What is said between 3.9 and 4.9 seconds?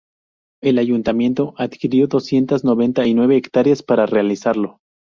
realizarlo.